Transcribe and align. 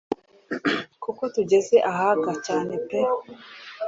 kuko 1.03 1.23
tugeze 1.35 1.75
ahaga 1.91 2.31
cyane 2.45 2.73
pe 2.87 2.99